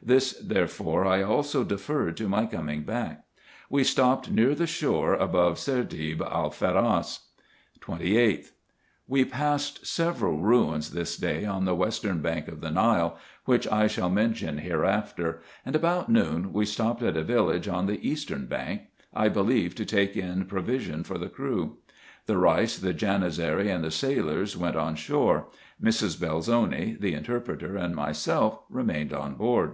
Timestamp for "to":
2.18-2.28, 19.74-19.84